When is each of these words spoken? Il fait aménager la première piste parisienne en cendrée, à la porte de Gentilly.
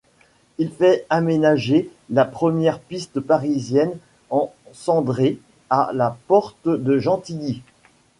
Il 0.57 0.71
fait 0.71 1.05
aménager 1.11 1.91
la 2.09 2.25
première 2.25 2.79
piste 2.79 3.19
parisienne 3.19 3.95
en 4.31 4.51
cendrée, 4.73 5.37
à 5.69 5.91
la 5.93 6.17
porte 6.25 6.67
de 6.67 6.97
Gentilly. 6.97 7.61